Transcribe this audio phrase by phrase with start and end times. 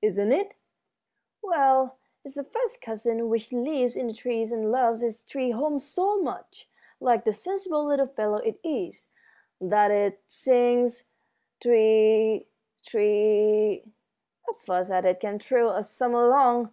[0.00, 0.54] "Isn't it?
[1.42, 5.80] Well, it's a first cousin which lives in the trees and loves its tree home
[5.80, 6.68] so much,
[7.00, 9.06] like the sensible little fellow it is,
[9.60, 11.06] that it sings
[11.58, 12.46] 'Tr e e e,
[12.86, 13.92] tr e e e,'
[14.48, 16.72] as fast as it can trill all summer long.